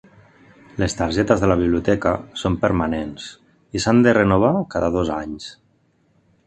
[0.83, 2.13] Les targetes de la biblioteca
[2.45, 3.29] són permanents
[3.77, 5.51] i s'han de renovar cada dos anys.